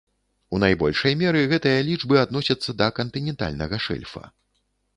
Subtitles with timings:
[0.53, 4.23] У найбольшай меры гэтыя лічбы адносяцца да кантынентальнага шэльфа.